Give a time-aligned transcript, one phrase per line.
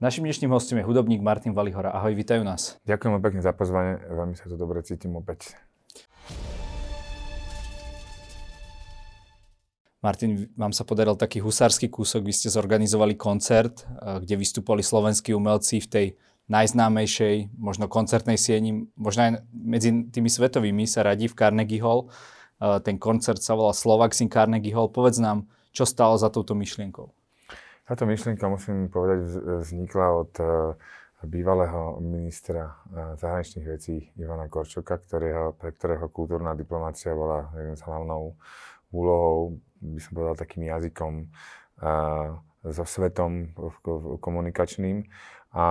[0.00, 1.92] Našim dnešným hostom je hudobník Martin Valihora.
[1.92, 2.80] Ahoj, vítajú nás.
[2.88, 5.52] Ďakujem pekne za pozvanie, veľmi sa tu dobre cítim opäť.
[10.00, 15.36] Martin, vám sa podaril taký husársky kúsok, vy ste zorganizovali koncert, eh, kde vystupovali slovenskí
[15.36, 16.06] umelci v tej
[16.48, 22.08] najznámejšej, možno koncertnej sieni, možno aj medzi tými svetovými sa radí v Carnegie Hall.
[22.56, 24.88] Eh, ten koncert sa volá Slovax in Carnegie Hall.
[24.88, 25.44] Povedz nám,
[25.76, 27.19] čo stálo za touto myšlienkou?
[27.90, 29.26] Táto myšlienka, musím povedať,
[29.66, 30.46] vznikla od eh,
[31.26, 37.82] bývalého ministra eh, zahraničných vecí Ivana Korčoka, ktorého, pre ktorého kultúrna diplomácia bola jednou z
[37.82, 38.22] hlavnou
[38.94, 41.12] úlohou, by som povedal, takým jazykom
[41.82, 43.54] uh, so svetom
[44.18, 45.06] komunikačným.
[45.54, 45.66] A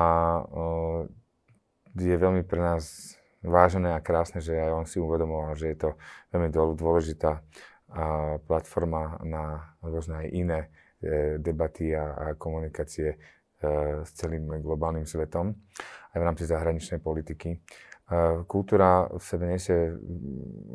[2.00, 5.90] je veľmi pre nás vážené a krásne, že aj on si uvedomoval, že je to
[6.32, 6.48] veľmi
[6.80, 7.44] dôležitá
[8.48, 10.60] platforma na rôzne aj iné
[11.40, 13.18] debaty a, a komunikácie e,
[14.04, 15.56] s celým globálnym svetom,
[16.12, 17.56] aj v rámci zahraničnej politiky.
[17.56, 17.58] E,
[18.44, 19.96] kultúra v sebe nesie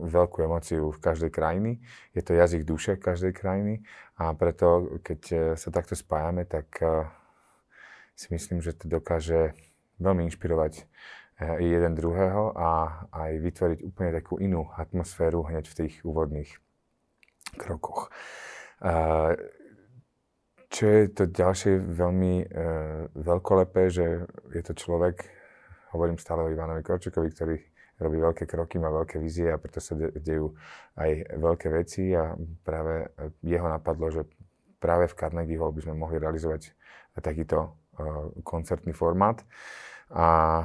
[0.01, 1.85] veľkú emociu v každej krajiny.
[2.17, 3.85] Je to jazyk duše každej krajiny
[4.17, 6.70] a preto, keď sa takto spájame, tak
[8.15, 9.53] si myslím, že to dokáže
[9.98, 10.87] veľmi inšpirovať
[11.59, 12.70] jeden druhého a
[13.11, 16.47] aj vytvoriť úplne takú inú atmosféru hneď v tých úvodných
[17.59, 18.15] krokoch.
[20.75, 22.47] Čo je to ďalšie veľmi e,
[23.14, 25.22] veľkolepé, že je to človek,
[25.94, 27.56] hovorím stále o Ivanovi Korčukovi, ktorý
[28.03, 30.50] robí veľké kroky, má veľké vízie a preto sa de- dejú
[30.98, 32.34] aj veľké veci a
[32.67, 33.06] práve
[33.47, 34.27] jeho napadlo, že
[34.83, 36.75] práve v Carnegie Hall by sme mohli realizovať
[37.22, 39.47] takýto e, koncertný formát.
[40.11, 40.27] A
[40.58, 40.64] e,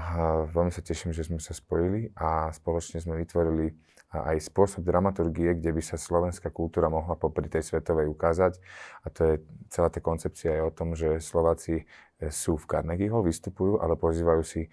[0.49, 3.77] veľmi sa teším, že sme sa spojili a spoločne sme vytvorili
[4.09, 8.57] a aj spôsob dramaturgie, kde by sa slovenská kultúra mohla popri tej svetovej ukázať.
[9.05, 9.33] A to je
[9.69, 11.85] celá tá koncepcia je o tom, že Slováci
[12.17, 14.69] e, sú v Carnegie Hall, vystupujú, ale pozývajú si e,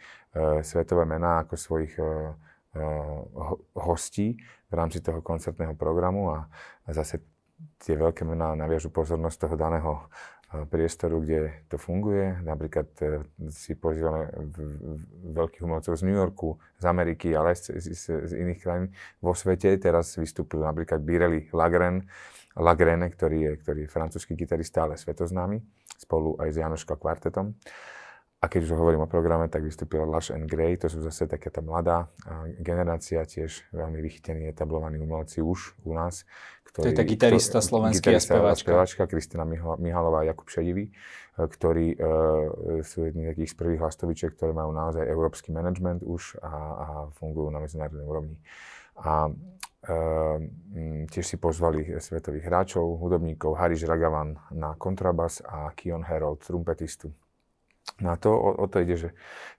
[0.64, 2.82] svetové mená ako svojich e, e,
[3.76, 6.48] hostí v rámci toho koncertného programu a,
[6.88, 7.20] zase
[7.80, 9.92] tie veľké mená naviažu pozornosť toho daného
[10.46, 12.38] priestoru, kde to funguje.
[12.46, 14.30] Napríklad e, si pozývame
[15.34, 18.86] veľkých umelcov z New Yorku, z Ameriky, ale aj z, z, z iných krajín
[19.18, 19.74] vo svete.
[19.76, 22.06] Teraz vystúpil napríklad Birelli Lagren,
[22.56, 25.60] Lagrene, ktorý je, ktorý je francúzsky gitarista, ale svetoznámy,
[26.00, 27.52] spolu aj s Janoško kvartetom.
[28.46, 31.50] A keď už hovorím o programe, tak vystúpila Lush and Grey, to sú zase taká
[31.50, 32.06] tá mladá
[32.62, 36.22] generácia, tiež veľmi vychytení, etablovaní umelci už u nás.
[36.62, 38.70] Ktorý, to je tá gitarista slovenský a speváčka.
[38.70, 39.42] speváčka Kristina
[39.82, 40.92] Mihalová a Jakub Šedivý, e,
[41.42, 46.46] ktorí uh, sú jedni takých z prvých hlastovičiek, ktoré majú naozaj európsky management už a,
[46.54, 46.86] a
[47.18, 48.38] fungujú na medzinárodnej úrovni.
[49.02, 50.38] A uh,
[51.10, 57.10] tiež si pozvali svetových hráčov, hudobníkov, Hariš Ragavan na kontrabas a Kion Herold, trumpetistu
[57.96, 59.10] na to, o, o to ide, že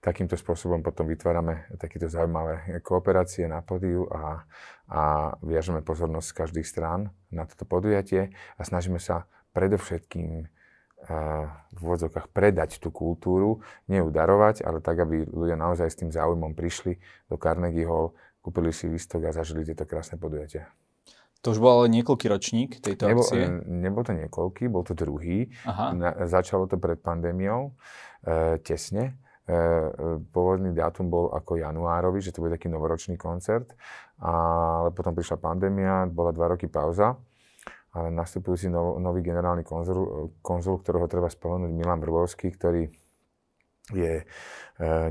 [0.01, 4.45] takýmto spôsobom potom vytvárame takéto zaujímavé kooperácie na pódiu a,
[4.85, 5.01] a
[5.41, 9.25] viažeme pozornosť z každých strán na toto podujatie a snažíme sa
[9.57, 15.89] predovšetkým uh, v úvodzovkách predať tú kultúru, nie ju darovať, ale tak, aby ľudia naozaj
[15.89, 18.13] s tým záujmom prišli do Carnegie Hall,
[18.45, 20.69] kúpili si výstok a zažili tieto krásne podujatia.
[21.45, 23.45] To už bol ale niekoľký ročník tejto nebol, akcie?
[23.65, 25.47] Nebol to niekoľký, bol to druhý.
[25.63, 25.93] Aha.
[25.93, 27.77] Na, začalo to pred pandémiou.
[28.25, 29.21] E, tesne.
[29.47, 29.55] E,
[30.33, 33.71] pôvodný dátum bol ako januárový, že to bude taký novoročný koncert,
[34.19, 37.15] ale potom prišla pandémia, bola dva roky pauza.
[37.95, 42.91] Ale nastupujúci nov, nový generálny konzul, konzul, ktorého treba spomenúť, Milan Vrbovský, ktorý
[43.95, 44.25] je e,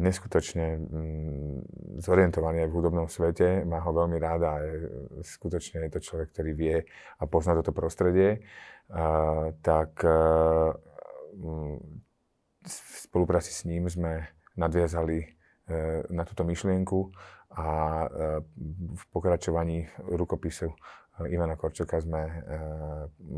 [0.00, 1.56] neskutočne mm,
[2.00, 4.74] zorientovaný aj v hudobnom svete, má ho veľmi rád a je,
[5.24, 6.76] skutočne je to človek, ktorý vie
[7.20, 8.44] a pozná toto prostredie,
[9.66, 10.06] tak
[12.66, 14.26] v spolupráci s ním sme
[14.58, 15.26] nadviazali e,
[16.10, 17.12] na túto myšlienku
[17.54, 17.68] a
[18.04, 18.06] e,
[18.96, 20.74] v pokračovaní rukopisu e,
[21.30, 22.26] Ivana Korčoka sme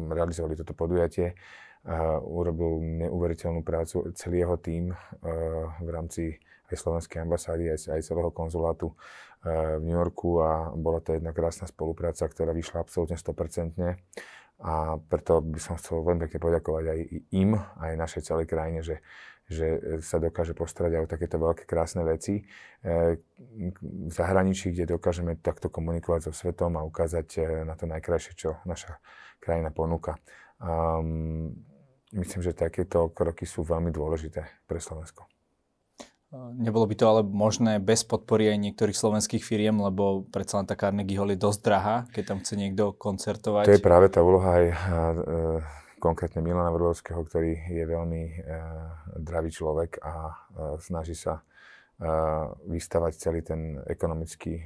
[0.08, 1.36] realizovali toto podujatie.
[2.20, 4.92] Urobil neuveriteľnú prácu celý jeho tím
[5.80, 6.36] v rámci
[6.68, 8.92] aj slovenskej ambasády, aj, aj celého konzulátu
[9.40, 13.96] v New Yorku a bola to jedna krásna spolupráca, ktorá vyšla absolútne 100%.
[14.58, 17.00] A preto by som chcel veľmi pekne poďakovať aj
[17.30, 18.98] im, aj našej celej krajine, že,
[19.46, 22.42] že sa dokáže postarať aj o takéto veľké krásne veci
[22.82, 23.22] e,
[23.78, 28.58] v zahraničí, kde dokážeme takto komunikovať so svetom a ukázať e, na to najkrajšie, čo
[28.66, 28.98] naša
[29.38, 30.18] krajina ponúka.
[30.58, 31.54] Um,
[32.14, 35.28] myslím, že takéto kroky sú veľmi dôležité pre Slovensko.
[36.60, 40.76] Nebolo by to ale možné bez podpory aj niektorých slovenských firiem, lebo predsa len tá
[40.76, 43.64] Carnegie Hall je dosť drahá, keď tam chce niekto koncertovať.
[43.64, 44.76] To je práve tá úloha aj e,
[45.98, 48.62] konkrétne Milana Vrbovského, ktorý je veľmi uh,
[49.18, 51.42] dravý človek a uh, snaží sa
[52.68, 54.62] vystavať celý ten ekonomický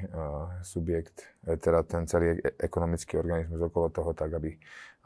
[0.60, 4.52] subjekt, teda ten celý ekonomický organizmus okolo toho, tak aby,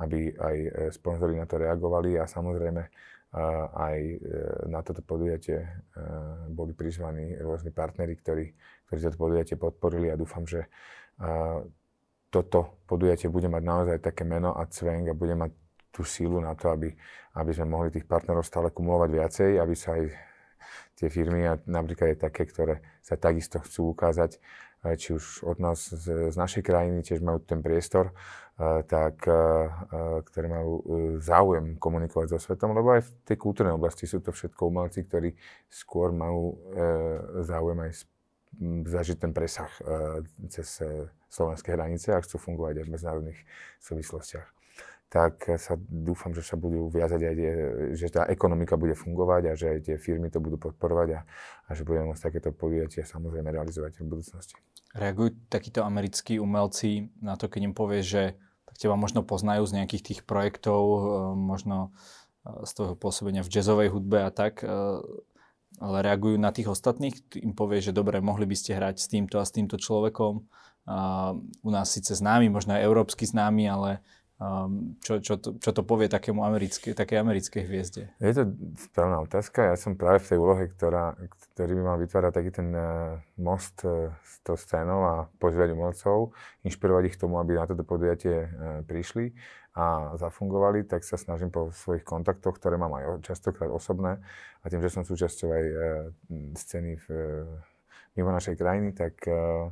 [0.02, 0.56] aby aj
[0.90, 2.82] sponzori na to reagovali a samozrejme
[3.78, 3.98] aj
[4.66, 5.62] na toto podujatie
[6.50, 8.44] boli prizvaní rôzni partnery, ktorí,
[8.90, 10.66] ktorí toto podujatie podporili a dúfam, že
[12.26, 15.54] toto podujatie bude mať naozaj také meno a cvenk a bude mať
[15.94, 16.90] tú sílu na to, aby,
[17.38, 20.02] aby sme mohli tých partnerov stále kumulovať viacej, aby sa aj
[20.96, 24.40] tie firmy, a napríklad aj také, ktoré sa takisto chcú ukázať,
[24.96, 28.14] či už od nás z, z našej krajiny tiež majú ten priestor,
[28.86, 29.20] tak,
[30.32, 30.82] ktoré majú e,
[31.20, 35.36] záujem komunikovať so svetom, lebo aj v tej kultúrnej oblasti sú to všetko umelci, ktorí
[35.68, 36.84] skôr majú e,
[37.44, 37.90] záujem aj
[38.88, 39.68] zažiť ten presah
[40.48, 40.80] cez
[41.28, 43.40] slovenské hranice a chcú fungovať aj v medzinárodných
[43.84, 44.55] súvislostiach
[45.06, 47.52] tak sa dúfam, že sa budú viazať aj, tie,
[47.94, 51.20] že tá ekonomika bude fungovať a že aj tie firmy to budú podporovať a,
[51.66, 54.58] a že budeme môcť takéto podujatia samozrejme realizovať v budúcnosti.
[54.98, 58.34] Reagujú takíto americkí umelci na to, keď im povie, že
[58.66, 60.82] tak teba možno poznajú z nejakých tých projektov,
[61.38, 61.94] možno
[62.46, 64.66] z toho pôsobenia v jazzovej hudbe a tak,
[65.76, 69.38] ale reagujú na tých ostatných, im povie, že dobre, mohli by ste hrať s týmto
[69.38, 70.34] a s týmto človekom.
[71.62, 73.90] U nás síce známy, možno aj európsky známy, ale
[74.40, 78.02] um, čo, čo, to, čo to povie takému americké, takej americkej hviezde?
[78.20, 79.72] Je to správna otázka.
[79.72, 81.16] Ja som práve v tej úlohe, ktorá,
[81.54, 86.36] ktorý by mal vytvárať taký ten uh, most uh, s tou scénou a pozývať umelcov,
[86.64, 89.36] inšpirovať ich k tomu, aby na toto podujatie uh, prišli
[89.76, 94.24] a zafungovali, tak sa snažím po svojich kontaktoch, ktoré mám aj častokrát osobné
[94.64, 95.76] a tým, že som súčasťou aj e,
[96.56, 97.44] scény v, e,
[98.16, 99.68] mimo našej krajiny, tak, e,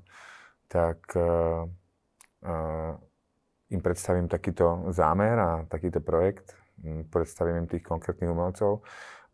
[0.69, 1.25] tak e,
[2.45, 2.55] e,
[3.71, 6.57] im predstavím takýto zámer a takýto projekt,
[7.09, 8.85] predstavím im tých konkrétnych umelcov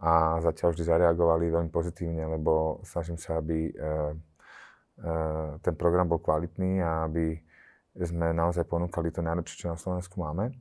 [0.01, 5.15] a zatiaľ vždy zareagovali veľmi pozitívne, lebo snažím sa, aby e, e,
[5.61, 7.37] ten program bol kvalitný a aby
[8.01, 10.57] sme naozaj ponúkali to najlepšie, čo na Slovensku máme.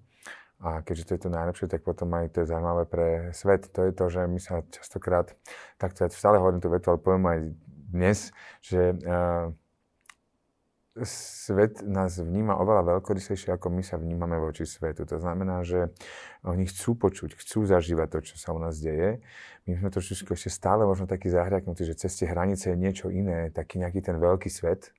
[0.59, 3.71] A keďže to je to najlepšie, tak potom aj to je zaujímavé pre svet.
[3.71, 5.31] To je to, že my sa častokrát,
[5.79, 7.39] takto ja stále hovorím tú vetu, ale poviem aj
[7.95, 8.19] dnes,
[8.59, 9.55] že uh,
[11.05, 15.03] svet nás vníma oveľa veľkorysejšie, ako my sa vnímame voči svetu.
[15.07, 15.91] To znamená, že
[16.43, 19.23] oni chcú počuť, chcú zažívať to, čo sa u nás deje.
[19.67, 23.53] My sme trošku ešte stále možno takí zahriaknutí, že cez tie hranice je niečo iné,
[23.53, 24.91] taký nejaký ten veľký svet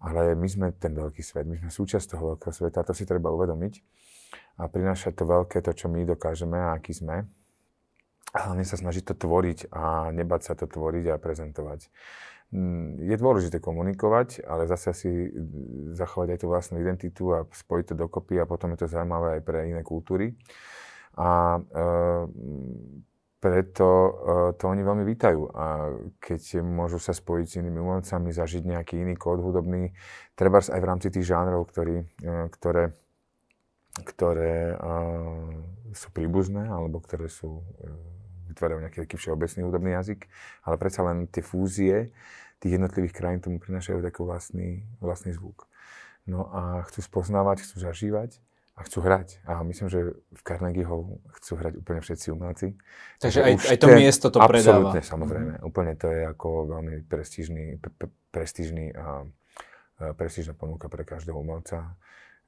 [0.00, 3.28] ale my sme ten veľký svet, my sme súčasť toho veľkého sveta, to si treba
[3.28, 3.84] uvedomiť
[4.56, 7.28] a prinášať to veľké, to, čo my dokážeme a aký sme.
[8.30, 11.90] A hlavne sa snažiť to tvoriť a nebať sa to tvoriť a prezentovať.
[12.50, 15.10] Mm, je dôležité komunikovať, ale zase si
[15.94, 19.42] zachovať aj tú vlastnú identitu a spojiť to dokopy a potom je to zaujímavé aj
[19.46, 20.34] pre iné kultúry.
[21.14, 21.86] A e,
[23.40, 24.12] preto uh,
[24.52, 25.48] to oni veľmi vítajú.
[25.56, 25.88] A
[26.20, 29.96] keď môžu sa spojiť s inými umelcami, zažiť nejaký iný kód hudobný,
[30.36, 32.92] treba aj v rámci tých žánrov, ktorý, uh, ktoré,
[33.96, 35.56] ktoré uh,
[35.96, 38.19] sú príbuzné, alebo ktoré sú, uh,
[38.50, 40.26] vytvárajú nejaký taký všeobecný hudobný jazyk,
[40.66, 42.10] ale predsa len tie fúzie
[42.60, 45.64] tých jednotlivých krajín tomu prinášajú taký vlastný, vlastný zvuk.
[46.28, 48.36] No a chcú spoznávať, chcú zažívať
[48.76, 49.40] a chcú hrať.
[49.48, 52.76] A myslím, že v Carnegie Hall chcú hrať úplne všetci umelci.
[53.20, 54.92] Takže aj, aj to ten, miesto to predáva.
[54.92, 55.52] Absolutne, samozrejme.
[55.56, 55.68] Mm-hmm.
[55.68, 59.24] Úplne to je ako veľmi prestížny, pre, prestížny a,
[60.00, 61.96] a prestížna ponuka pre každého umelca,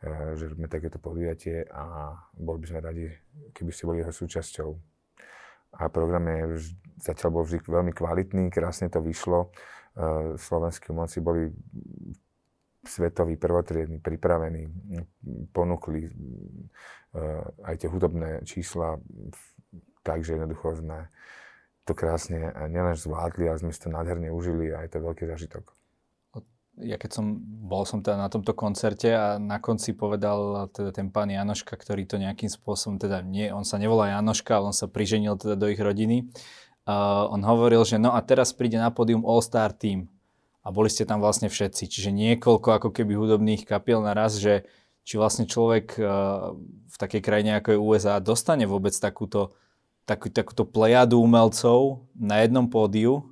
[0.00, 3.04] e, že robíme takéto podujatie a boli by sme radi,
[3.56, 4.68] keby ste boli jeho súčasťou.
[5.76, 9.48] A program je zatiaľ bol vždy veľmi kvalitný, krásne to vyšlo.
[9.48, 11.50] E, slovenskí umelci boli
[12.82, 14.66] svetoví prvotriední, pripravení,
[15.54, 16.10] ponúkli eh,
[17.62, 18.98] aj tie hudobné čísla,
[20.02, 21.06] takže jednoducho sme
[21.86, 25.74] to krásne nielen zvládli, ale sme si to nádherne užili a je to veľký zažitok.
[26.80, 31.12] Ja keď som, bol som teda na tomto koncerte a na konci povedal teda ten
[31.12, 34.88] pán Janoška, ktorý to nejakým spôsobom, teda nie, on sa nevolá Janoška, ale on sa
[34.88, 36.32] priženil teda do ich rodiny.
[36.82, 40.08] Uh, on hovoril, že no a teraz príde na pódium All-Star Team
[40.62, 41.90] a boli ste tam vlastne všetci.
[41.90, 44.66] Čiže niekoľko ako keby hudobných kapiel naraz, že
[45.02, 46.06] či vlastne človek eh,
[46.86, 49.58] v takej krajine ako je USA dostane vôbec takúto,
[50.06, 53.31] takú, takúto plejadu umelcov na jednom pódiu,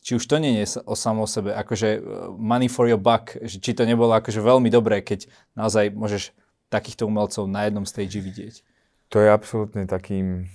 [0.00, 2.00] či už to nie je o samo sebe, akože eh,
[2.36, 6.32] money for your buck, že či to nebolo akože veľmi dobré, keď naozaj môžeš
[6.70, 8.62] takýchto umelcov na jednom stage vidieť.
[9.10, 10.46] To je absolútne takým,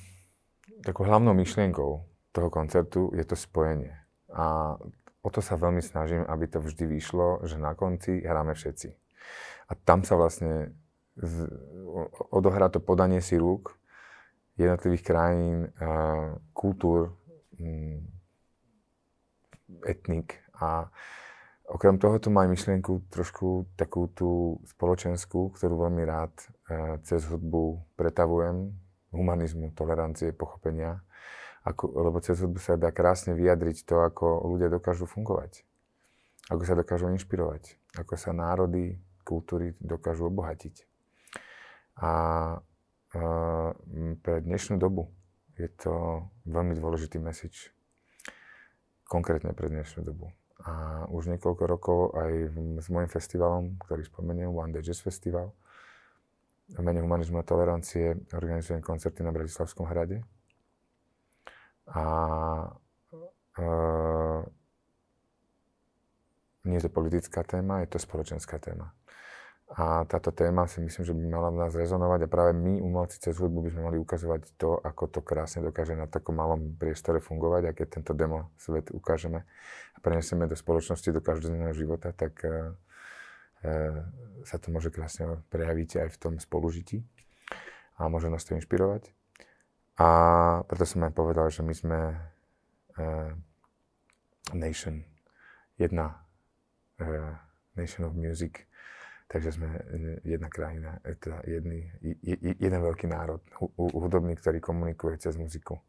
[0.81, 1.91] takou hlavnou myšlienkou
[2.31, 3.91] toho koncertu, je to spojenie.
[4.31, 4.75] A
[5.19, 8.95] o to sa veľmi snažím, aby to vždy vyšlo, že na konci hráme všetci.
[9.67, 10.71] A tam sa vlastne
[11.19, 11.51] z,
[12.31, 13.75] odohrá to podanie si rúk
[14.55, 15.67] jednotlivých krajín,
[16.55, 17.11] kultúr,
[17.59, 18.14] mm,
[19.84, 20.39] etnik.
[20.62, 20.88] A
[21.67, 26.31] okrem toho tu má myšlienku trošku takú tú spoločenskú, ktorú veľmi rád
[27.03, 28.72] cez hudbu pretavujem,
[29.12, 31.03] humanizmu, tolerancie, pochopenia,
[31.65, 35.65] ako, lebo cez hudbu sa dá krásne vyjadriť to, ako ľudia dokážu fungovať,
[36.48, 40.86] ako sa dokážu inšpirovať, ako sa národy, kultúry dokážu obohatiť.
[42.00, 42.12] A
[44.24, 45.12] pre dnešnú dobu
[45.55, 47.75] je to veľmi dôležitý message.
[49.05, 50.33] Konkrétne pre dnešnú dobu.
[50.65, 55.53] A už niekoľko rokov aj s môjim festivalom, ktorý spomeniem, One Day Jazz Festival,
[56.74, 60.25] v mene humanizmu a tolerancie organizujem koncerty na Bratislavskom hrade.
[61.93, 62.03] A
[63.62, 64.41] uh,
[66.65, 68.89] nie je to politická téma, je to spoločenská téma.
[69.74, 73.17] A táto téma si myslím, že by mala v nás rezonovať a práve my, umelci
[73.17, 77.17] cez hudbu, by sme mali ukazovať to, ako to krásne dokáže na takom malom priestore
[77.17, 79.41] fungovať a keď tento demo svet ukážeme
[79.93, 82.77] a prenesieme do spoločnosti, do každodenného života, tak e,
[83.65, 84.05] e,
[84.45, 87.01] sa to môže krásne prejaviť aj v tom spolužití
[87.98, 89.10] a môže nás to inšpirovať.
[89.98, 90.07] A
[90.69, 92.15] preto som aj povedal, že my sme e,
[94.53, 95.01] nation,
[95.79, 96.22] jedna
[97.00, 97.34] e,
[97.79, 98.67] nation of music,
[99.25, 99.82] Takže sme e,
[100.22, 101.89] jedna krajina, e, teda jedný,
[102.62, 103.41] jeden veľký národ,
[103.77, 105.82] hudobný, ktorý komunikuje cez muziku.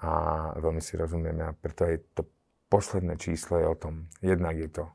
[0.00, 0.10] A
[0.56, 2.24] veľmi si rozumieme a preto aj to
[2.72, 4.08] posledné číslo je o tom.
[4.24, 4.92] Jednak je to e,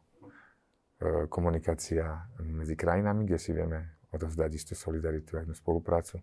[1.29, 6.17] komunikácia medzi krajinami, kde si vieme odovzdať istú solidaritu a jednu spoluprácu.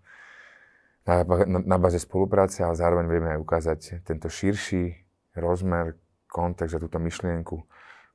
[1.04, 5.04] Na, na, báze spolupráce, ale zároveň vieme aj ukázať tento širší
[5.36, 7.62] rozmer, kontext a túto myšlienku,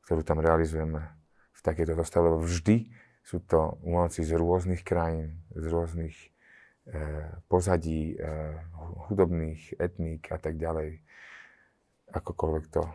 [0.03, 1.07] ktorú tam realizujeme
[1.55, 2.91] v takejto zostave, lebo vždy
[3.29, 8.57] sú to umelci z rôznych krajín, z rôznych e, pozadí, e,
[9.05, 10.97] hudobných, etník a tak ďalej.
[12.09, 12.89] Akokoľvek to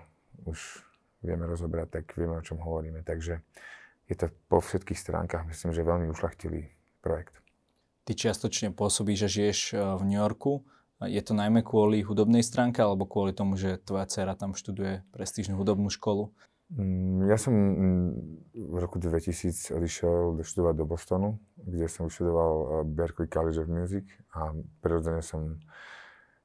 [0.50, 0.83] už
[1.23, 3.07] vieme rozobrať, tak vieme, o čom hovoríme.
[3.07, 3.47] Takže
[4.11, 6.67] je to po všetkých stránkach, myslím, že veľmi ušlachtilý
[6.99, 7.38] projekt.
[8.03, 10.67] Ty čiastočne pôsobíš a žiješ e, v New Yorku.
[10.99, 15.55] Je to najmä kvôli hudobnej stránke alebo kvôli tomu, že tvoja dcera tam študuje prestížnu
[15.55, 16.35] hudobnú školu?
[16.75, 18.09] Mm, ja som mm,
[18.50, 24.11] v roku 2000 odišiel študovať do Bostonu, kde som vyštudoval eh, Berkeley College of Music
[24.35, 24.50] a
[24.83, 25.62] prirodzene som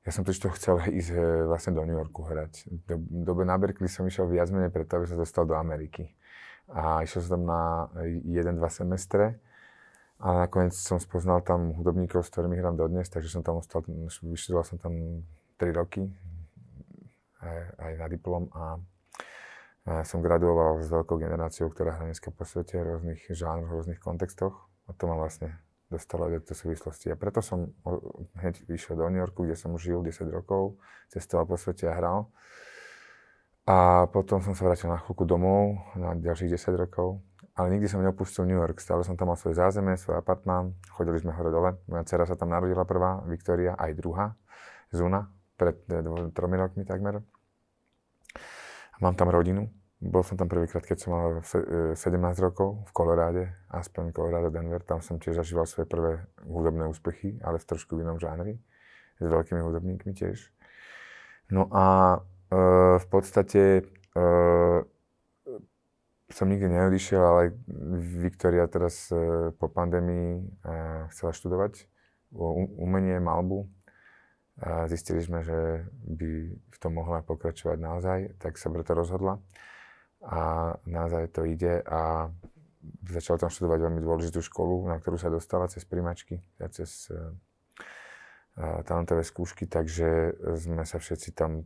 [0.06, 2.70] ja som totiž to chcel ísť eh, vlastne do New Yorku hrať.
[2.86, 6.14] Do, dobe na Berkeley som išiel viac menej preto, aby som dostal do Ameriky.
[6.70, 7.90] A išiel som tam na
[8.22, 9.42] jeden, dva semestre
[10.22, 13.82] a nakoniec som spoznal tam hudobníkov, s ktorými hrám dodnes, takže som tam ostal,
[14.22, 15.26] vyštudoval som tam
[15.58, 16.06] 3 roky
[17.42, 18.78] aj, aj na diplom a
[19.90, 23.76] a som graduoval s veľkou generáciou, ktorá hrá dneska po svete v rôznych žánroch, v
[23.82, 24.54] rôznych kontextoch.
[24.86, 25.58] A to ma vlastne
[25.90, 27.10] dostalo do tejto súvislosti.
[27.10, 27.74] A preto som
[28.38, 30.78] hneď vyšiel do New Yorku, kde som žil 10 rokov,
[31.10, 32.30] cestoval po svete a hral.
[33.66, 37.26] A potom som sa vrátil na chvíľku domov na ďalších 10 rokov.
[37.58, 38.78] Ale nikdy som neopustil New York.
[38.86, 40.78] Stále som tam mal svoje zázemie, svoj apartmán.
[40.94, 41.82] Chodili sme hore dole.
[41.90, 44.38] Moja dcera sa tam narodila prvá, Viktória, aj druhá,
[44.94, 47.26] Zuna, pred eh, tromi rokmi takmer.
[49.02, 53.44] Mám tam rodinu, bol som tam prvýkrát, keď som mal 17 e, rokov v Koloráde,
[53.68, 54.80] Aspen, Colorado, Denver.
[54.80, 58.64] Tam som tiež zažíval svoje prvé hudobné úspechy, ale v trošku inom žánri.
[59.20, 60.56] S veľkými hudobníkmi tiež.
[61.52, 62.56] No a e,
[62.96, 63.84] v podstate
[64.16, 64.28] e,
[66.32, 67.60] som nikdy neodišiel, ale
[68.24, 70.42] Viktoria teraz e, po pandémii e,
[71.12, 71.92] chcela študovať
[72.80, 73.68] umenie, malbu.
[74.64, 79.44] A zistili sme, že by v tom mohla pokračovať naozaj, tak sa preto rozhodla
[80.24, 82.28] a naozaj to ide a
[83.08, 87.32] začal tam študovať veľmi dôležitú školu, na ktorú sa dostala cez primačky a cez uh,
[88.84, 91.64] talentové skúšky, takže sme sa všetci tam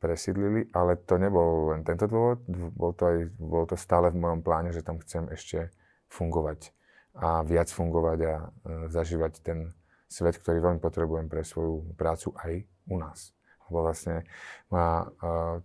[0.00, 4.40] presídlili, ale to nebol len tento dôvod, bol to, aj, bol to stále v mojom
[4.44, 5.72] pláne, že tam chcem ešte
[6.10, 6.72] fungovať
[7.16, 8.48] a viac fungovať a uh,
[8.92, 9.72] zažívať ten
[10.06, 12.52] svet, ktorý veľmi potrebujem pre svoju prácu aj
[12.92, 13.32] u nás.
[13.66, 14.22] Lebo vlastne
[14.70, 15.58] má uh,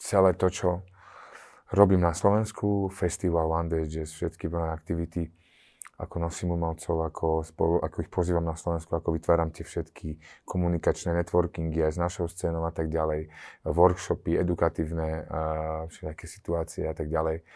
[0.00, 0.70] celé to, čo
[1.74, 5.22] robím na Slovensku, festival One Day Jazz, všetky moje aktivity,
[5.94, 11.14] ako nosím umelcov, ako, spolu, ako ich pozývam na Slovensku, ako vytváram tie všetky komunikačné
[11.14, 13.30] networkingy aj s našou scénou a tak ďalej,
[13.66, 15.40] workshopy, edukatívne, a
[15.86, 17.46] všetké situácie a tak ďalej.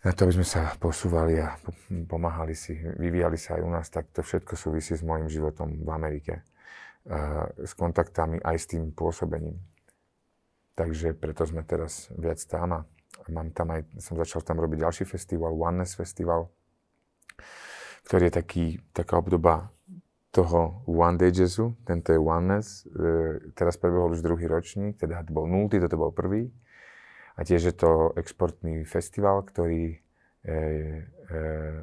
[0.00, 1.60] Na to, aby sme sa posúvali a
[2.08, 5.90] pomáhali si, vyvíjali sa aj u nás, tak to všetko súvisí s môjim životom v
[5.92, 6.40] Amerike.
[7.60, 9.60] S kontaktami aj s tým pôsobením.
[10.80, 12.80] Takže preto sme teraz viac tam a
[13.28, 16.48] mám tam aj, som začal tam robiť ďalší festival, Oneness Festival,
[18.08, 18.64] ktorý je taký,
[18.96, 19.68] taká obdoba
[20.32, 25.36] toho One Day Jazzu, tento je Oneness, e, teraz prebehol už druhý ročník, teda to
[25.36, 26.48] bol nultý, toto bol prvý.
[27.36, 29.96] A tiež je to exportný festival, ktorý e,
[30.48, 30.56] e,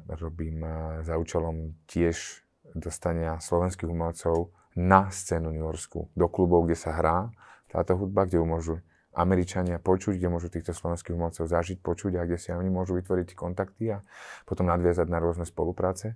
[0.09, 0.65] robím
[1.05, 2.41] za účelom tiež
[2.73, 7.29] dostania slovenských umelcov na scénu New Yorku, do klubov, kde sa hrá
[7.71, 8.75] táto hudba, kde ju môžu
[9.17, 13.33] Američania počuť, kde môžu týchto slovenských umelcov zažiť, počuť a kde si oni môžu vytvoriť
[13.33, 14.05] kontakty a
[14.45, 16.15] potom nadviazať na rôzne spolupráce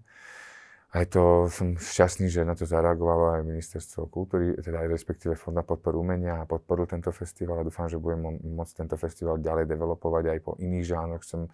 [0.91, 5.55] aj to som šťastný, že na to zareagovalo aj Ministerstvo kultúry, teda aj respektíve Fond
[5.55, 9.71] na podporu umenia a podporil tento festival a dúfam, že budem môcť tento festival ďalej
[9.71, 11.23] developovať aj po iných žánroch.
[11.23, 11.47] Chcem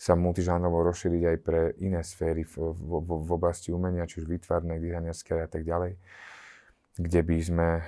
[0.00, 4.26] sa multižánrovo rozšíriť aj pre iné sféry v, v, v, v oblasti umenia, či už
[4.26, 6.00] výtvarné, dizajnerské a tak ďalej,
[6.96, 7.82] kde by sme e,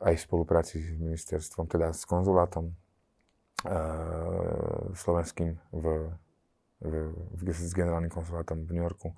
[0.00, 2.72] aj v spolupráci s ministerstvom, teda s konzulátom
[3.62, 3.76] e,
[4.96, 5.84] slovenským v
[6.80, 9.12] v, v, s generálnym konzulátom v New Yorku,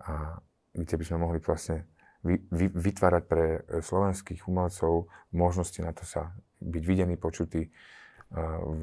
[0.00, 0.40] a
[0.72, 1.84] kde by sme mohli vlastne
[2.24, 8.80] vy, vy, vytvárať pre slovenských umelcov možnosti na to sa byť videný, počutý uh, v,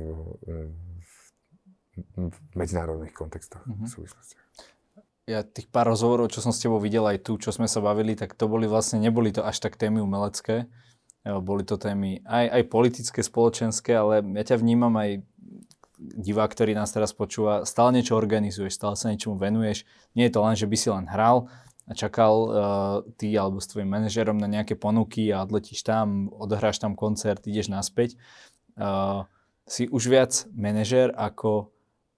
[1.01, 1.11] v,
[2.29, 3.89] v medzinárodných kontextoch, mm-hmm.
[3.89, 4.45] súvislostiach.
[5.29, 8.17] Ja tých pár rozhovorov, čo som s tebou videl aj tu, čo sme sa bavili,
[8.17, 10.69] tak to boli vlastne, neboli to až tak témy umelecké,
[11.23, 15.19] boli to témy aj, aj politické, spoločenské, ale ja ťa vnímam aj
[15.99, 19.83] divák, ktorý nás teraz počúva, stále niečo organizuješ, stále sa niečomu venuješ.
[20.15, 21.51] Nie je to len, že by si len hral
[21.89, 22.51] a čakal uh,
[23.19, 27.67] ty alebo s tvojim manažerom na nejaké ponuky a odletíš tam, odohráš tam koncert, ideš
[27.67, 28.15] naspäť.
[28.79, 29.27] Uh,
[29.67, 31.69] si už viac manažer ako,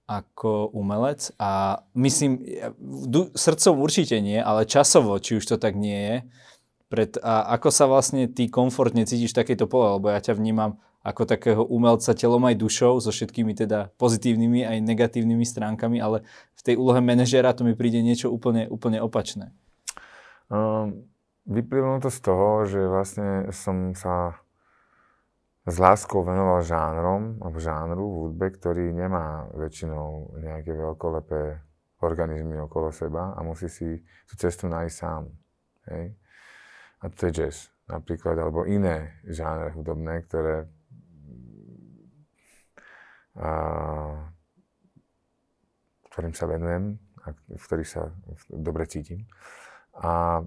[0.05, 2.38] ako umelec a myslím,
[3.34, 6.15] srdcom určite nie, ale časovo, či už to tak nie je,
[6.91, 10.75] pred, a ako sa vlastne ty komfortne cítiš v takejto pole, lebo ja ťa vnímam
[11.01, 16.62] ako takého umelca telom aj dušou, so všetkými teda pozitívnymi aj negatívnymi stránkami, ale v
[16.62, 19.50] tej úlohe manažera to mi príde niečo úplne, úplne opačné.
[20.51, 21.07] Um,
[21.48, 24.38] vyplynulo to z toho, že vlastne som sa
[25.65, 31.61] s láskou venoval žánrom, alebo žánru v hudbe, ktorý nemá väčšinou nejaké veľkolepé
[32.01, 35.29] organizmy okolo seba a musí si tú cestu nájsť sám.
[35.89, 36.18] Hej?
[37.01, 40.70] A to je jazz napríklad, alebo iné žánre hudobné, ktoré
[43.35, 43.51] a,
[46.11, 48.11] ktorým sa venujem a v ktorých sa
[48.51, 49.24] dobre cítim.
[49.96, 50.44] A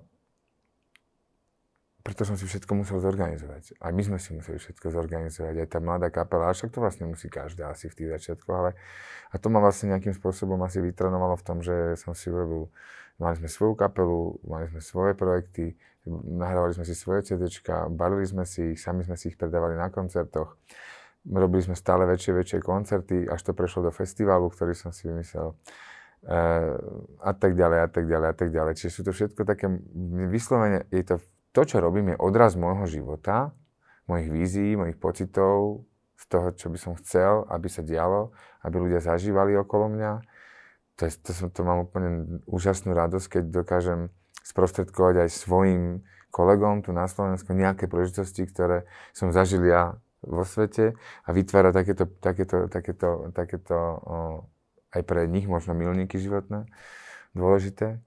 [2.05, 3.81] preto som si všetko musel zorganizovať.
[3.81, 5.55] Aj my sme si museli všetko zorganizovať.
[5.64, 8.71] Aj tá mladá kapela, však to vlastne musí každá asi v tých začiatkoch, ale
[9.33, 12.69] a to ma vlastne nejakým spôsobom asi vytrenovalo v tom, že som si urobil,
[13.17, 15.81] mali sme svoju kapelu, mali sme svoje projekty,
[16.12, 19.88] nahrávali sme si svoje CDčka, balili sme si ich, sami sme si ich predávali na
[19.88, 20.61] koncertoch
[21.25, 25.57] robili sme stále väčšie, väčšie koncerty, až to prešlo do festivalu, ktorý som si vymyslel.
[26.25, 26.40] E,
[27.25, 28.73] a tak ďalej, a tak ďalej, a tak ďalej.
[28.77, 29.73] Čiže sú to všetko také,
[30.29, 31.17] vyslovene, je to,
[31.55, 33.55] to, čo robím, je odraz môjho života,
[34.11, 35.87] mojich vízií, mojich pocitov,
[36.19, 40.12] z toho, čo by som chcel, aby sa dialo, aby ľudia zažívali okolo mňa.
[40.97, 44.01] To, je, to, som, to mám úplne úžasnú radosť, keď dokážem
[44.47, 50.97] sprostredkovať aj svojim kolegom tu na Slovensku nejaké príležitosti, ktoré som zažil ja vo svete
[51.27, 54.17] a vytvára takéto, takéto, takéto, takéto o,
[54.95, 56.64] aj pre nich možno milníky životné
[57.37, 58.01] dôležité.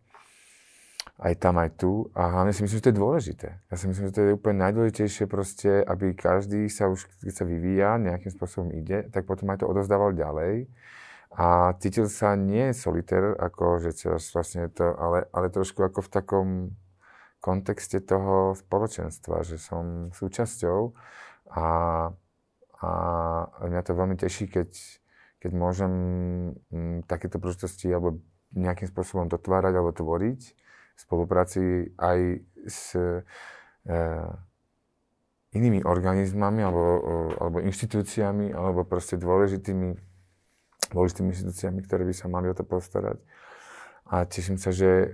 [1.17, 2.13] Aj tam, aj tu.
[2.13, 3.49] A hlavne si myslím, že to je dôležité.
[3.73, 7.45] Ja si myslím, že to je úplne najdôležitejšie proste, aby každý sa už, keď sa
[7.49, 10.69] vyvíja, nejakým spôsobom ide, tak potom aj to odozdával ďalej.
[11.33, 13.97] A cítil sa nie solitér, ako že
[14.33, 16.47] vlastne to, ale, ale trošku ako v takom
[17.41, 20.93] kontexte toho spoločenstva, že som súčasťou
[21.53, 21.67] a,
[22.81, 22.89] a
[23.65, 24.69] mňa to veľmi teší, keď,
[25.41, 28.21] keď môžem m, mm, takéto príležitosti alebo
[28.53, 30.66] nejakým spôsobom dotvárať alebo tvoriť
[30.97, 33.21] spolupráci aj s e,
[35.53, 36.85] inými organizmami alebo,
[37.37, 39.93] alebo inštitúciami alebo proste dôležitými,
[40.91, 43.21] dôležitými inštitúciami, ktoré by sa mali o to postarať.
[44.07, 45.07] A teším sa, že e,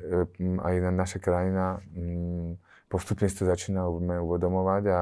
[0.64, 1.84] aj naša krajina
[2.88, 3.90] postupne si to začína
[4.22, 5.02] uvedomovať a,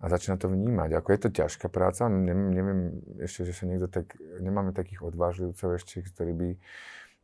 [0.00, 1.00] a začína to vnímať.
[1.00, 2.80] Ako je to ťažká práca, neviem, neviem
[3.24, 4.12] ešte, že sa niekto tak,
[4.44, 6.48] nemáme takých odvážlivcov ešte, ktorí by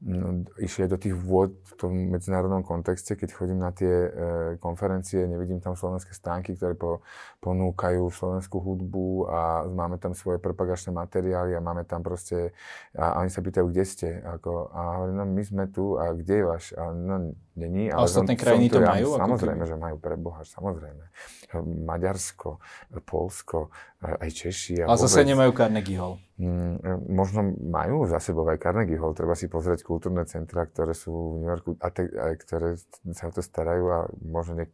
[0.00, 4.10] no, išli do tých vôd v tom medzinárodnom kontexte, keď chodím na tie e,
[4.56, 7.04] konferencie, nevidím tam slovenské stánky, ktoré po,
[7.44, 12.56] ponúkajú slovenskú hudbu a máme tam svoje propagačné materiály a máme tam proste,
[12.96, 16.16] a, a oni sa pýtajú, kde ste, ako, a hovorím, no my sme tu a
[16.16, 17.92] kde je váš, a no není.
[17.92, 19.08] Ale a ostatné som, krajiny som to, to majú?
[19.12, 21.04] Ja, samozrejme, že majú, pre Boha, samozrejme.
[21.60, 22.62] Maďarsko,
[23.04, 23.68] Polsko,
[24.00, 24.80] aj Češi.
[24.80, 26.16] A Ale zase nemajú Carnegie Hall.
[26.40, 30.96] Mm, e, možno majú za sebou aj Carnegie Hall, treba si pozrieť kultúrne centra, ktoré
[30.96, 32.80] sú v New Yorku a, te, a ktoré
[33.12, 34.66] sa o to starajú a možno ne,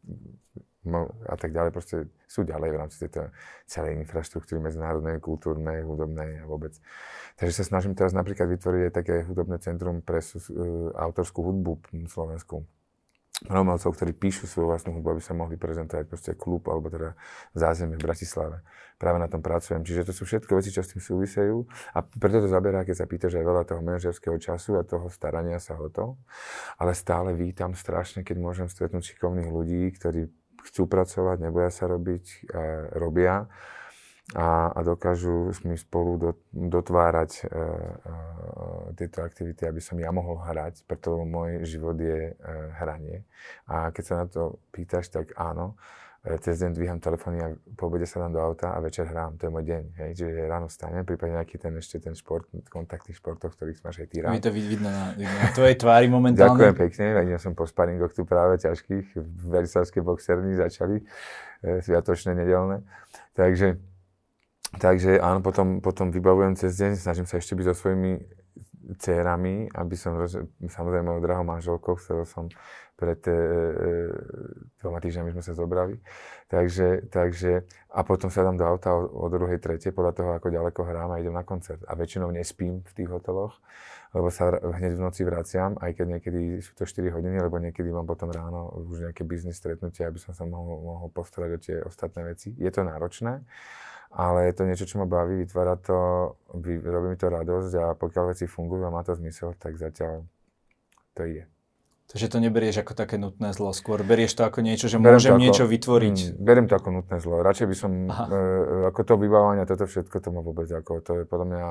[1.27, 3.35] a tak ďalej, proste sú ďalej v rámci tejto
[3.67, 6.79] celej infraštruktúry medzinárodnej, kultúrnej, hudobnej a vôbec.
[7.35, 12.07] Takže sa snažím teraz napríklad vytvoriť aj také hudobné centrum pre uh, autorskú hudbu v
[12.07, 12.63] Slovensku
[13.45, 17.13] umelcov, ktorí píšu svoju vlastnú hudbu, aby sa mohli prezentovať proste klub alebo teda
[17.53, 18.65] zázemie v Bratislave.
[18.97, 19.85] Práve na tom pracujem.
[19.85, 23.07] Čiže to sú všetko veci, čo s tým súvisejú a preto to zaberá, keď sa
[23.07, 26.17] pýtaš aj veľa toho manažerského času a toho starania sa o to.
[26.81, 30.33] Ale stále vítam strašne, keď môžem stretnúť šikovných ľudí, ktorí
[30.65, 32.61] chcú pracovať, neboja sa robiť, a
[32.97, 33.47] robia
[34.35, 40.43] a, a dokážu mi spolu do, dotvárať uh, uh, tieto aktivity, aby som ja mohol
[40.43, 43.23] hrať, preto môj život je uh, hranie.
[43.71, 45.79] A keď sa na to pýtaš, tak áno,
[46.43, 49.39] cez deň dvíham telefóny a po obede sa dám do auta a večer hrám.
[49.39, 49.83] To je môj deň.
[50.03, 50.11] Hej?
[50.19, 54.17] Čiže ráno vstanem, prípadne nejaký ten ešte ten šport, kontaktných športov, ktorých máš aj ty
[54.27, 54.35] rád.
[54.35, 56.51] Mi to vidno na, na tvojej tvári momentálne.
[56.51, 59.15] Ďakujem pekne, ja som po sparingoch tu práve ťažkých,
[59.47, 61.07] verisavské boxerní začali,
[61.63, 62.83] e, sviatočné, nedelné.
[63.39, 63.79] Takže
[64.77, 68.21] Takže áno, potom, potom vybavujem cez deň, snažím sa ešte byť so svojimi
[68.95, 70.15] dcerami, aby som,
[70.63, 72.47] samozrejme mojou drahou manželkou, ktorou som
[72.97, 73.37] pred e, e,
[74.81, 76.01] dvoma týždňami sme sa zobrali.
[76.49, 80.49] Takže, takže, a potom sa dám do auta o, o druhej, tretej, podľa toho, ako
[80.49, 81.85] ďaleko hrám a idem na koncert.
[81.85, 83.61] A väčšinou nespím v tých hoteloch,
[84.17, 87.93] lebo sa hneď v noci vraciam, aj keď niekedy sú to 4 hodiny, lebo niekedy
[87.93, 91.77] mám potom ráno už nejaké biznis stretnutie, aby som sa mohol, mohol postarať o tie
[91.85, 92.57] ostatné veci.
[92.57, 93.45] Je to náročné,
[94.17, 96.81] ale je to niečo, čo ma baví, vytvára to, robí
[97.13, 100.25] mi to radosť a pokiaľ veci fungujú a má to zmysel, tak zatiaľ
[101.13, 101.45] to ide.
[102.07, 105.37] Takže to neberieš ako také nutné zlo, skôr berieš to ako niečo, že beriem môžem
[105.37, 106.17] ako, niečo vytvoriť.
[106.17, 107.43] Mm, beriem to ako nutné zlo.
[107.45, 108.41] Radšej by som, e,
[108.89, 111.65] ako to vybávanie, toto všetko, to má vôbec ako, to je podľa mňa,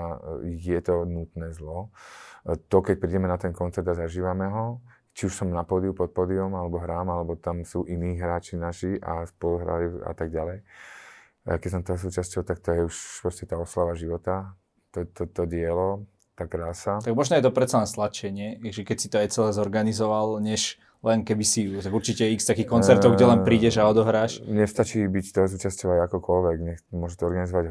[0.59, 1.89] je to nutné zlo.
[2.45, 4.83] E, to, keď prídeme na ten koncert a zažívame ho,
[5.15, 8.99] či už som na pódiu, pod pódium, alebo hrám, alebo tam sú iní hráči naši
[8.99, 10.61] a spolu hrajú a tak ďalej
[11.45, 14.57] a keď som toho súčasťou, tak to je už proste tá oslava života,
[14.89, 16.97] to, to, to dielo, tá krása.
[17.05, 18.57] Tak možno je to predsa len sladšie, nie?
[18.59, 22.65] Že keď si to aj celé zorganizoval, než len keby si, tak určite x takých
[22.65, 24.41] koncertov, kde len prídeš a odohráš.
[24.41, 27.69] Nestačí byť toho súčasťou aj akokoľvek, nech, môže to organizovať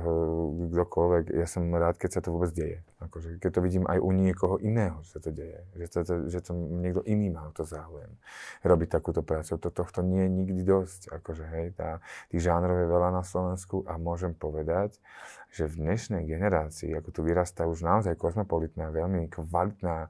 [0.70, 1.24] kdokoľvek.
[1.34, 2.86] Ja som rád, keď sa to vôbec deje.
[3.02, 5.60] Akože, keď to vidím aj u niekoho iného, že sa to deje.
[5.74, 8.14] Že to, to, že to niekto iný má to záujem
[8.62, 9.58] robiť takúto prácu.
[9.58, 11.10] To, tohto nie je nikdy dosť.
[11.12, 11.98] Akože, hej, tá,
[12.30, 14.96] tých žánrov je veľa na Slovensku a môžem povedať,
[15.50, 20.08] že v dnešnej generácii, ako tu vyrastá už naozaj kozmopolitná, veľmi kvalitná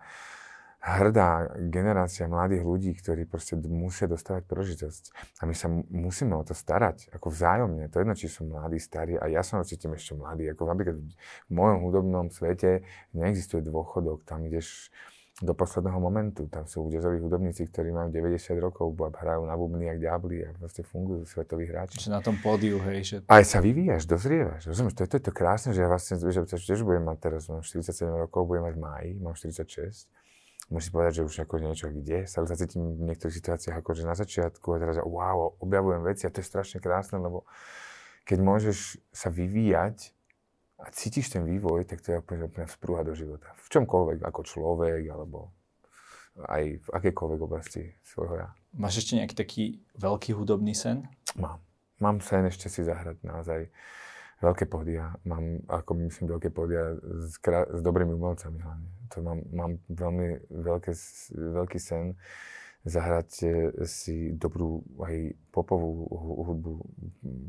[0.85, 5.03] hrdá generácia mladých ľudí, ktorí proste musia dostávať príležitosť.
[5.41, 7.89] A my sa musíme o to starať, ako vzájomne.
[7.89, 10.53] To je jedno, či som mladý, starý a ja som cítim ešte mladý.
[10.53, 12.85] Ako napríklad v mojom hudobnom svete
[13.17, 14.93] neexistuje dôchodok, tam ideš
[15.43, 16.47] do posledného momentu.
[16.47, 20.55] Tam sú jazzoví hudobníci, ktorí majú 90 rokov a hrajú na bubny jak diabli a
[20.55, 21.99] proste fungujú svetoví hráči.
[21.99, 23.03] Čiže na tom pódiu, hej.
[23.03, 23.17] Že...
[23.27, 24.71] Aj sa vyvíjaš, dozrievaš.
[24.71, 27.67] Rozumieš, to je to, to krásne, že ja vlastne, že tiež budem mať teraz, mám
[27.67, 30.07] 47 rokov, budem mať v máji, mám 46
[30.73, 34.09] musím povedať, že už ako niečo kde, sa už zacítim v niektorých situáciách ako že
[34.09, 37.45] na začiatku a teraz, wow, objavujem veci a to je strašne krásne, lebo
[38.25, 40.17] keď môžeš sa vyvíjať
[40.81, 43.53] a cítiš ten vývoj, tak to je úplne, úplne sprúha do života.
[43.61, 45.53] V čomkoľvek, ako človek, alebo
[46.51, 48.49] aj v akejkoľvek oblasti svojho ja.
[48.75, 51.07] Máš ešte nejaký taký veľký hudobný sen?
[51.39, 51.63] Mám.
[52.03, 53.71] Mám sen ešte si zahrať naozaj
[54.43, 55.15] veľké pódia.
[55.23, 60.43] Mám, ako myslím, veľké pódia s, krá- s dobrými umelcami hlavne to mám, mám veľmi
[60.51, 60.93] veľké,
[61.31, 62.19] veľký sen
[62.85, 63.49] zahrať e,
[63.89, 66.05] si dobrú aj popovú
[66.45, 66.73] hudbu,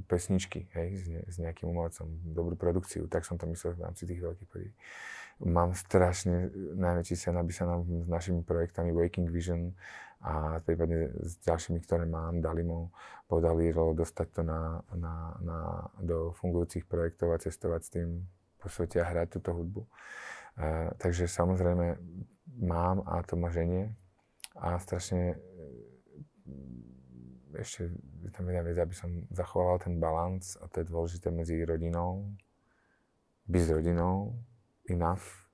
[0.07, 4.07] pesničky, hej, s, ne, s nejakým umelcom, dobrú produkciu, tak som to myslel v rámci
[4.07, 4.69] tých veľkých podí.
[5.43, 6.47] Mám strašne
[6.79, 9.75] najväčší sen, aby sa nám s našimi projektami Waking Vision
[10.23, 12.95] a prípadne s ďalšími, ktoré mám, Dalimo,
[13.27, 15.59] podarilo dostať to na, na, na,
[15.99, 18.09] do fungujúcich projektov a cestovať s tým
[18.57, 19.81] po svete a hrať túto hudbu.
[20.55, 21.99] A, takže samozrejme
[22.63, 23.91] mám a to ma ženie
[24.55, 25.37] a strašne e,
[27.59, 27.91] ešte
[28.23, 32.23] je tam jedna vec, aby som zachoval ten balans a to je dôležité medzi rodinou,
[33.45, 34.33] byť s rodinou,
[34.89, 35.45] enough,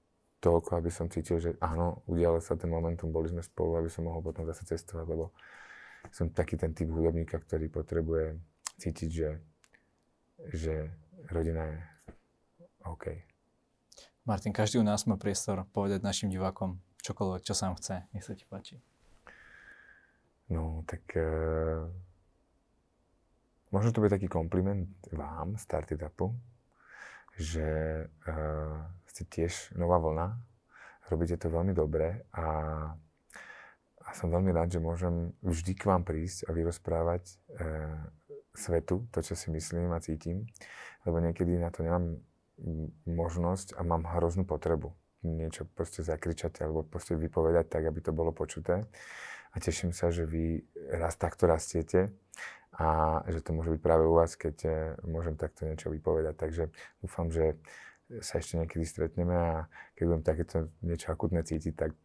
[0.41, 4.09] toľko, aby som cítil, že áno, udialo sa ten momentum, boli sme spolu, aby som
[4.09, 5.29] mohol potom zase cestovať, lebo
[6.09, 8.41] som taký ten typ hudobníka, ktorý potrebuje
[8.81, 9.29] cítiť, že,
[10.49, 10.73] že
[11.29, 11.77] rodina je
[12.89, 13.05] OK.
[14.25, 17.95] Martin, každý u nás má priestor povedať našim divákom čokoľvek, čo sa vám chce.
[18.13, 18.81] Nech sa ti páči.
[20.49, 21.85] No, tak uh,
[23.69, 26.33] možno to bude taký kompliment vám, Started Upu,
[27.37, 27.65] že
[28.27, 30.39] uh, ste tiež nová vlna.
[31.11, 32.47] Robíte to veľmi dobre a,
[33.99, 37.33] a som veľmi rád, že môžem vždy k vám prísť a vyrozprávať e,
[38.55, 40.47] svetu to, čo si myslím a cítim,
[41.03, 42.15] lebo niekedy na to nemám
[43.03, 48.33] možnosť a mám hroznú potrebu niečo proste zakričať alebo proste vypovedať tak, aby to bolo
[48.33, 48.85] počuté.
[49.51, 50.63] A teším sa, že vy
[50.95, 52.09] raz takto rastiete
[52.79, 56.35] a že to môže byť práve u vás, keď eh, môžem takto niečo vypovedať.
[56.39, 56.63] Takže
[57.03, 57.59] dúfam, že
[58.19, 61.95] sa ešte niekedy stretneme a keď budem takéto niečo akutné cítiť, tak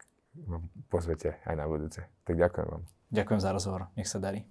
[0.86, 2.06] pozvete aj na budúce.
[2.22, 2.82] Tak ďakujem vám.
[3.10, 3.90] Ďakujem za rozhovor.
[3.98, 4.46] Nech sa darí.